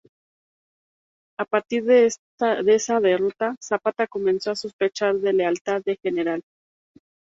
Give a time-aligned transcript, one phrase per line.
[1.37, 6.41] A partir de esa derrota, Zapata comenzó a sospechar de la lealtad del Gral.